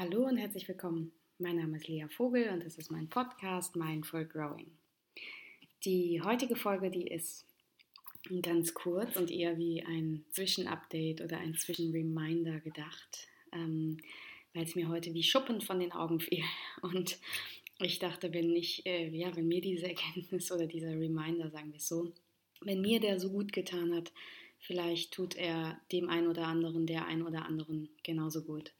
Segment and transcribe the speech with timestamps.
[0.00, 1.12] Hallo und herzlich willkommen.
[1.36, 4.72] Mein Name ist Lea Vogel und das ist mein Podcast Mindful Growing.
[5.84, 7.44] Die heutige Folge, die ist
[8.40, 13.98] ganz kurz und eher wie ein Zwischenupdate oder ein Zwischenreminder gedacht, ähm,
[14.54, 16.44] weil es mir heute wie Schuppen von den Augen fiel.
[16.80, 17.18] Und
[17.78, 21.76] ich dachte, wenn ich, äh, ja, wenn mir diese Erkenntnis oder dieser Reminder, sagen wir
[21.76, 22.10] es so,
[22.62, 24.12] wenn mir der so gut getan hat,
[24.60, 28.72] vielleicht tut er dem einen oder anderen, der einen oder anderen genauso gut.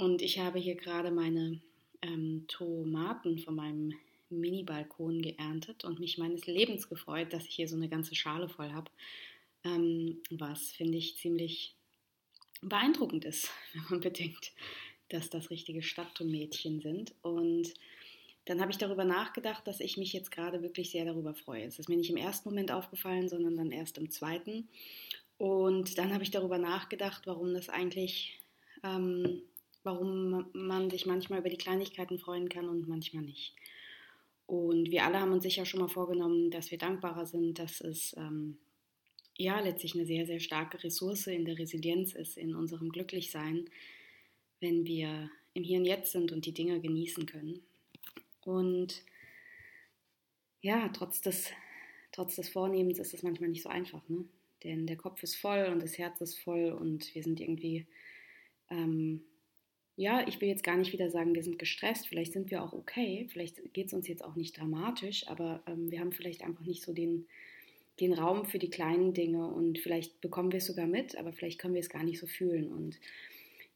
[0.00, 1.60] Und ich habe hier gerade meine
[2.00, 3.92] ähm, Tomaten von meinem
[4.30, 8.72] Mini-Balkon geerntet und mich meines Lebens gefreut, dass ich hier so eine ganze Schale voll
[8.72, 8.90] habe.
[9.62, 11.74] Ähm, was finde ich ziemlich
[12.62, 14.52] beeindruckend ist, wenn man bedenkt,
[15.10, 17.12] dass das richtige Stadttomätchen sind.
[17.20, 17.74] Und
[18.46, 21.64] dann habe ich darüber nachgedacht, dass ich mich jetzt gerade wirklich sehr darüber freue.
[21.64, 24.66] Es ist mir nicht im ersten Moment aufgefallen, sondern dann erst im zweiten.
[25.36, 28.40] Und dann habe ich darüber nachgedacht, warum das eigentlich
[28.82, 29.42] ähm,
[29.82, 33.54] warum man sich manchmal über die Kleinigkeiten freuen kann und manchmal nicht.
[34.46, 38.14] Und wir alle haben uns sicher schon mal vorgenommen, dass wir dankbarer sind, dass es
[38.16, 38.58] ähm,
[39.38, 43.70] ja letztlich eine sehr, sehr starke Ressource in der Resilienz ist, in unserem Glücklichsein,
[44.58, 47.60] wenn wir im Hier und Jetzt sind und die Dinge genießen können.
[48.44, 49.04] Und
[50.62, 51.50] ja, trotz des,
[52.12, 54.24] trotz des Vornehmens ist es manchmal nicht so einfach, ne?
[54.64, 57.86] Denn der Kopf ist voll und das Herz ist voll und wir sind irgendwie
[58.68, 59.22] ähm,
[59.96, 62.72] ja, ich will jetzt gar nicht wieder sagen, wir sind gestresst, vielleicht sind wir auch
[62.72, 66.64] okay, vielleicht geht es uns jetzt auch nicht dramatisch, aber ähm, wir haben vielleicht einfach
[66.64, 67.26] nicht so den,
[68.00, 71.58] den Raum für die kleinen Dinge und vielleicht bekommen wir es sogar mit, aber vielleicht
[71.58, 72.72] können wir es gar nicht so fühlen.
[72.72, 72.98] Und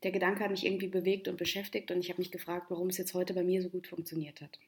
[0.02, 2.98] der Gedanke hat mich irgendwie bewegt und beschäftigt und ich habe mich gefragt, warum es
[2.98, 4.58] jetzt heute bei mir so gut funktioniert hat.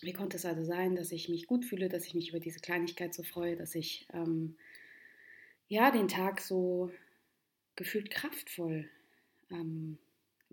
[0.00, 2.58] Wie konnte es also sein, dass ich mich gut fühle, dass ich mich über diese
[2.58, 4.56] Kleinigkeit so freue, dass ich ähm,
[5.68, 6.90] ja den Tag so
[7.76, 8.88] gefühlt kraftvoll
[9.50, 9.98] ähm,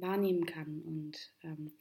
[0.02, 0.82] wahrnehmen kann.
[0.82, 1.72] Und, ähm,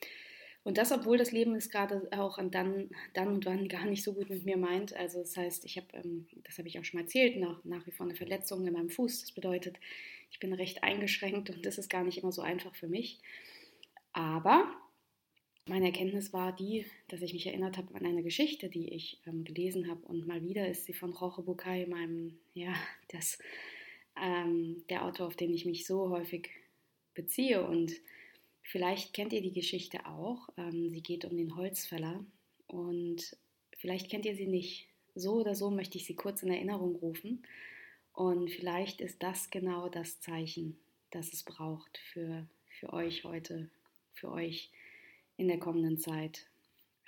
[0.65, 4.05] und das, obwohl das Leben es gerade auch an dann, dann und wann gar nicht
[4.05, 4.95] so gut mit mir meint.
[4.95, 7.87] Also das heißt, ich habe, ähm, das habe ich auch schon mal erzählt, nach, nach
[7.87, 9.21] wie vor eine Verletzung in meinem Fuß.
[9.21, 9.79] Das bedeutet,
[10.31, 13.21] ich bin recht eingeschränkt und das ist gar nicht immer so einfach für mich.
[14.13, 14.71] Aber
[15.69, 19.45] meine Erkenntnis war die, dass ich mich erinnert habe an eine Geschichte, die ich ähm,
[19.45, 20.01] gelesen habe.
[20.07, 22.75] Und mal wieder ist sie von Roche Bukai, meinem, ja,
[23.13, 23.39] das,
[24.21, 26.51] ähm, der Autor, auf den ich mich so häufig
[27.19, 27.67] beziehe.
[27.67, 27.93] Und
[28.63, 30.49] vielleicht kennt ihr die Geschichte auch.
[30.57, 32.25] Ähm, sie geht um den Holzfäller
[32.69, 33.37] und
[33.77, 34.89] vielleicht kennt ihr sie nicht.
[35.15, 37.43] So oder so möchte ich sie kurz in Erinnerung rufen.
[38.13, 40.79] Und vielleicht ist das genau das Zeichen,
[41.11, 42.47] das es braucht für,
[42.79, 43.69] für euch heute,
[44.15, 44.71] für euch
[45.37, 46.47] in der kommenden Zeit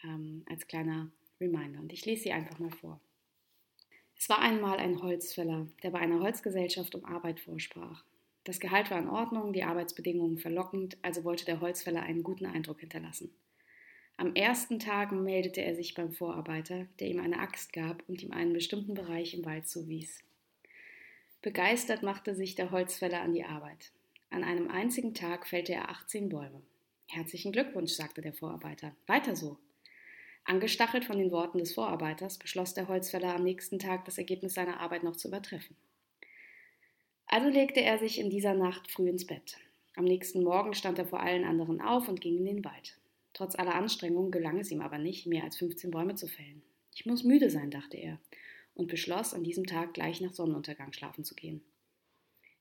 [0.03, 1.11] ähm, als kleiner
[1.41, 1.81] Reminder.
[1.81, 3.01] Und ich lese sie einfach mal vor.
[4.17, 8.05] Es war einmal ein Holzfäller, der bei einer Holzgesellschaft um Arbeit vorsprach.
[8.45, 12.81] Das Gehalt war in Ordnung, die Arbeitsbedingungen verlockend, also wollte der Holzfäller einen guten Eindruck
[12.81, 13.35] hinterlassen.
[14.17, 18.33] Am ersten Tag meldete er sich beim Vorarbeiter, der ihm eine Axt gab und ihm
[18.33, 20.23] einen bestimmten Bereich im Wald zuwies.
[21.43, 23.93] Begeistert machte sich der Holzfäller an die Arbeit.
[24.29, 26.63] An einem einzigen Tag fällte er 18 Bäume.
[27.07, 28.95] Herzlichen Glückwunsch, sagte der Vorarbeiter.
[29.07, 29.59] Weiter so.
[30.45, 34.81] Angestachelt von den Worten des Vorarbeiters beschloss der Holzfäller am nächsten Tag das Ergebnis seiner
[34.81, 35.77] Arbeit noch zu übertreffen.
[37.33, 39.57] Also legte er sich in dieser Nacht früh ins Bett.
[39.95, 42.99] Am nächsten Morgen stand er vor allen anderen auf und ging in den Wald.
[43.35, 46.61] Trotz aller Anstrengungen gelang es ihm aber nicht, mehr als 15 Bäume zu fällen.
[46.93, 48.19] Ich muss müde sein, dachte er,
[48.75, 51.63] und beschloss, an diesem Tag gleich nach Sonnenuntergang schlafen zu gehen.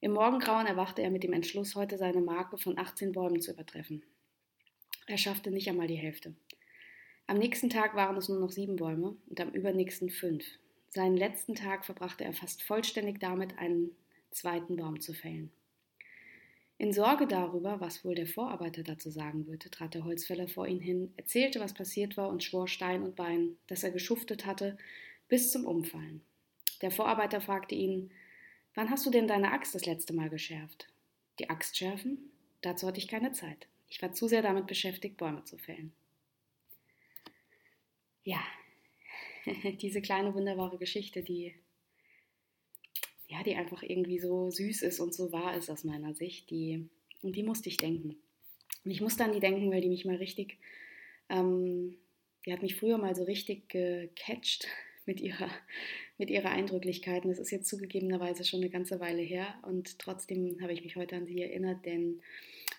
[0.01, 4.03] Im Morgengrauen erwachte er mit dem Entschluss, heute seine Marke von 18 Bäumen zu übertreffen.
[5.07, 6.35] Er schaffte nicht einmal die Hälfte.
[7.25, 10.45] Am nächsten Tag waren es nur noch sieben Bäume und am übernächsten fünf.
[10.89, 13.95] Seinen letzten Tag verbrachte er fast vollständig damit, einen
[14.31, 15.51] zweiten Baum zu fällen.
[16.77, 20.79] In Sorge darüber, was wohl der Vorarbeiter dazu sagen würde, trat der Holzfäller vor ihn
[20.79, 24.77] hin, erzählte, was passiert war und schwor Stein und Bein, dass er geschuftet hatte,
[25.27, 26.21] bis zum Umfallen.
[26.81, 28.11] Der Vorarbeiter fragte ihn,
[28.75, 30.87] Wann hast du denn deine Axt das letzte Mal geschärft?
[31.39, 32.31] Die Axt schärfen?
[32.61, 33.67] Dazu hatte ich keine Zeit.
[33.89, 35.91] Ich war zu sehr damit beschäftigt, Bäume zu fällen.
[38.23, 38.41] Ja,
[39.81, 41.55] diese kleine wunderbare Geschichte, die
[43.29, 46.49] ja, die einfach irgendwie so süß ist und so wahr ist aus meiner Sicht.
[46.49, 46.87] Die,
[47.21, 48.17] und die musste ich denken.
[48.83, 50.57] Und ich musste an die denken, weil die mich mal richtig,
[51.29, 51.95] ähm,
[52.45, 54.67] die hat mich früher mal so richtig gecatcht
[55.05, 55.49] mit ihrer,
[56.17, 57.23] mit ihrer Eindrücklichkeit.
[57.23, 59.53] Und das ist jetzt zugegebenerweise schon eine ganze Weile her.
[59.61, 62.21] Und trotzdem habe ich mich heute an sie erinnert, denn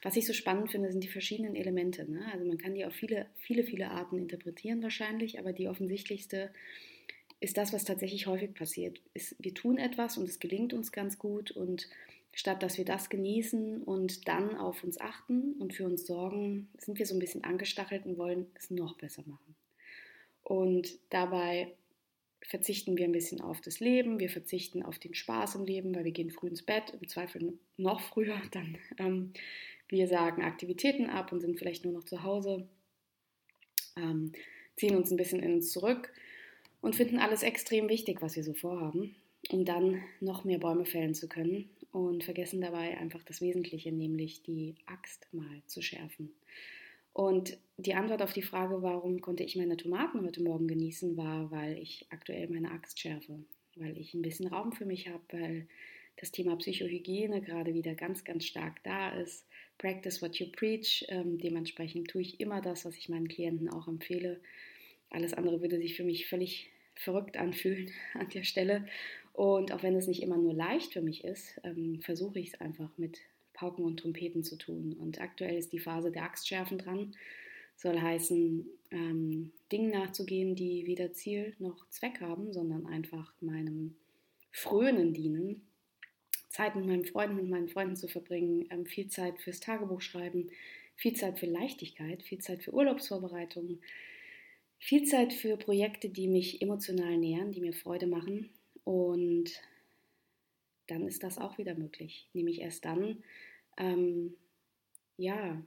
[0.03, 2.11] was ich so spannend finde, sind die verschiedenen Elemente.
[2.11, 2.25] Ne?
[2.33, 6.51] Also man kann die auf viele, viele, viele Arten interpretieren wahrscheinlich, aber die offensichtlichste
[7.41, 9.01] ist das, was tatsächlich häufig passiert.
[9.15, 11.89] Ist, wir tun etwas und es gelingt uns ganz gut und
[12.33, 16.99] statt dass wir das genießen und dann auf uns achten und für uns sorgen, sind
[16.99, 19.57] wir so ein bisschen angestachelt und wollen es noch besser machen.
[20.43, 21.73] Und dabei
[22.43, 26.05] verzichten wir ein bisschen auf das Leben, wir verzichten auf den Spaß im Leben, weil
[26.05, 29.33] wir gehen früh ins Bett, im Zweifel noch früher, dann ähm,
[29.89, 32.69] wir sagen Aktivitäten ab und sind vielleicht nur noch zu Hause,
[33.97, 34.33] ähm,
[34.77, 36.13] ziehen uns ein bisschen in uns zurück
[36.81, 39.17] und finden alles extrem wichtig, was wir so vorhaben,
[39.51, 44.43] um dann noch mehr Bäume fällen zu können und vergessen dabei einfach das Wesentliche, nämlich
[44.43, 46.33] die Axt mal zu schärfen.
[47.13, 51.51] Und die Antwort auf die Frage, warum konnte ich meine Tomaten heute Morgen genießen, war,
[51.51, 53.41] weil ich aktuell meine Axt schärfe,
[53.77, 55.67] weil ich ein bisschen Raum für mich habe, weil
[56.17, 59.47] das Thema Psychohygiene gerade wieder ganz, ganz stark da ist.
[59.79, 61.05] Practice what you preach.
[61.09, 64.41] Ähm, dementsprechend tue ich immer das, was ich meinen Klienten auch empfehle.
[65.11, 68.87] Alles andere würde sich für mich völlig verrückt anfühlen an der Stelle.
[69.33, 72.61] Und auch wenn es nicht immer nur leicht für mich ist, ähm, versuche ich es
[72.61, 73.21] einfach mit
[73.53, 74.97] Pauken und Trompeten zu tun.
[74.99, 77.15] Und aktuell ist die Phase der Axtschärfen dran.
[77.77, 83.95] Soll heißen, ähm, Dingen nachzugehen, die weder Ziel noch Zweck haben, sondern einfach meinem
[84.51, 85.63] Frönen dienen.
[86.49, 90.51] Zeit mit meinen Freunden und meinen Freunden zu verbringen, ähm, viel Zeit fürs Tagebuch schreiben,
[90.97, 93.81] viel Zeit für Leichtigkeit, viel Zeit für Urlaubsvorbereitungen,
[94.81, 98.49] viel Zeit für Projekte, die mich emotional nähern, die mir Freude machen.
[98.83, 99.53] Und
[100.89, 102.29] dann ist das auch wieder möglich.
[102.33, 103.23] Nämlich erst dann,
[103.77, 104.35] ähm,
[105.17, 105.63] ja,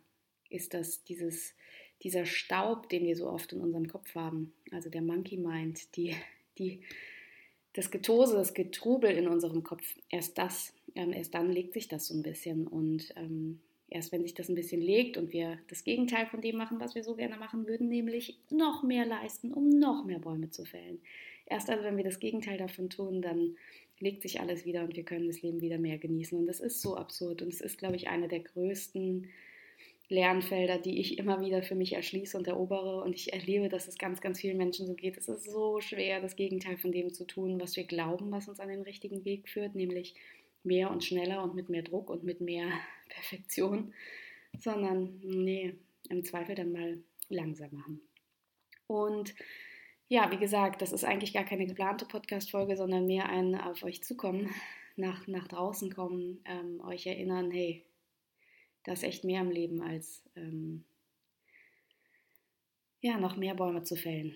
[0.50, 1.54] ist das dieses,
[2.02, 6.16] dieser Staub, den wir so oft in unserem Kopf haben, also der Monkey Mind, die,
[6.58, 6.82] die,
[7.74, 12.08] das Getose, das Getrubel in unserem Kopf, erst das, ähm, erst dann legt sich das
[12.08, 13.62] so ein bisschen und ähm,
[13.94, 16.96] erst wenn sich das ein bisschen legt und wir das Gegenteil von dem machen, was
[16.96, 21.00] wir so gerne machen würden, nämlich noch mehr leisten, um noch mehr Bäume zu fällen.
[21.46, 23.58] Erst also, wenn wir das Gegenteil davon tun, dann
[24.00, 26.38] legt sich alles wieder und wir können das Leben wieder mehr genießen.
[26.38, 29.30] Und das ist so absurd und es ist, glaube ich, eine der größten
[30.10, 33.04] Lernfelder, die ich immer wieder für mich erschließe und erobere.
[33.04, 35.18] Und ich erlebe, dass es ganz, ganz vielen Menschen so geht.
[35.18, 38.60] Es ist so schwer, das Gegenteil von dem zu tun, was wir glauben, was uns
[38.60, 40.16] an den richtigen Weg führt, nämlich
[40.64, 42.68] mehr und schneller und mit mehr Druck und mit mehr
[43.14, 43.94] Perfektion,
[44.58, 45.76] sondern nee,
[46.10, 48.02] im Zweifel dann mal langsam machen.
[48.88, 49.34] Und
[50.08, 54.04] ja, wie gesagt, das ist eigentlich gar keine geplante Podcast-Folge, sondern mehr ein auf euch
[54.04, 54.54] zukommen,
[54.96, 57.84] nach, nach draußen kommen, ähm, euch erinnern, hey,
[58.84, 60.84] da ist echt mehr im Leben als ähm,
[63.02, 64.36] ja, noch mehr Bäume zu fällen.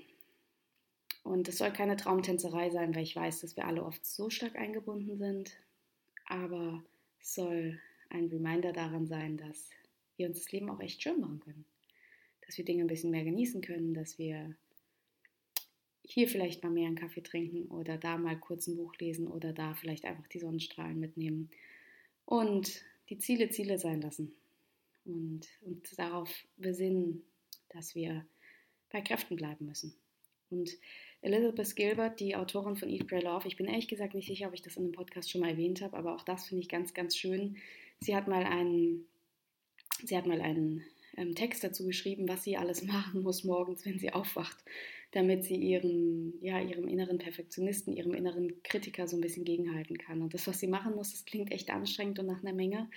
[1.23, 4.55] Und es soll keine Traumtänzerei sein, weil ich weiß, dass wir alle oft so stark
[4.55, 5.57] eingebunden sind.
[6.25, 6.83] Aber
[7.19, 9.69] es soll ein Reminder daran sein, dass
[10.15, 11.65] wir uns das Leben auch echt schön machen können.
[12.45, 14.55] Dass wir Dinge ein bisschen mehr genießen können, dass wir
[16.03, 19.51] hier vielleicht mal mehr einen Kaffee trinken oder da mal kurz ein Buch lesen oder
[19.51, 21.49] da vielleicht einfach die Sonnenstrahlen mitnehmen
[22.25, 24.33] und die Ziele Ziele sein lassen
[25.05, 27.23] und uns darauf besinnen,
[27.69, 28.25] dass wir
[28.89, 29.93] bei Kräften bleiben müssen.
[30.49, 30.71] Und
[31.21, 34.53] Elizabeth Gilbert, die Autorin von Eat, Pray, Love, ich bin ehrlich gesagt nicht sicher, ob
[34.53, 36.93] ich das in einem Podcast schon mal erwähnt habe, aber auch das finde ich ganz,
[36.93, 37.57] ganz schön.
[38.01, 39.05] Sie hat mal einen,
[40.03, 40.83] sie hat mal einen
[41.15, 44.63] ähm, Text dazu geschrieben, was sie alles machen muss morgens, wenn sie aufwacht
[45.11, 50.21] damit sie ihren, ja, ihrem inneren Perfektionisten, ihrem inneren Kritiker so ein bisschen gegenhalten kann.
[50.21, 52.89] Und das, was sie machen muss, das klingt echt anstrengend und nach einer Menge.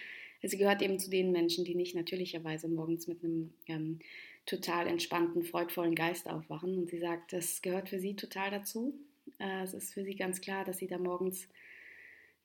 [0.42, 3.98] Sie gehört eben zu den Menschen, die nicht natürlicherweise morgens mit einem ähm,
[4.46, 6.78] total entspannten, freudvollen Geist aufwachen.
[6.78, 8.94] Und sie sagt, das gehört für sie total dazu.
[9.38, 11.46] Äh, es ist für sie ganz klar, dass sie da morgens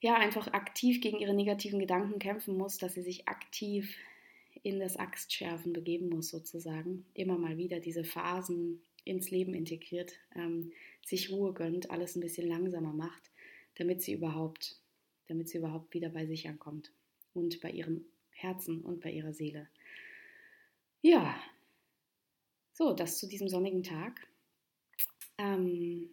[0.02, 3.98] ja einfach aktiv gegen ihre negativen Gedanken kämpfen muss, dass sie sich aktiv
[4.64, 7.06] in das Axtschärfen begeben muss, sozusagen.
[7.14, 10.72] Immer mal wieder diese Phasen ins Leben integriert, ähm,
[11.06, 13.32] sich Ruhe gönnt, alles ein bisschen langsamer macht,
[13.75, 14.80] damit sie überhaupt,
[15.28, 16.92] damit sie überhaupt wieder bei sich ankommt
[17.34, 19.68] und bei ihrem Herzen und bei ihrer Seele.
[21.02, 21.40] Ja,
[22.74, 24.28] so, das zu diesem sonnigen Tag.
[25.38, 26.10] Ähm,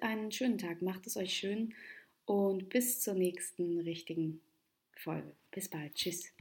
[0.00, 1.74] einen schönen Tag, macht es euch schön
[2.24, 4.40] und bis zur nächsten richtigen
[4.96, 5.34] Folge.
[5.50, 5.94] Bis bald.
[5.94, 6.32] Tschüss.